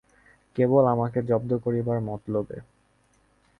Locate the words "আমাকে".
0.85-1.19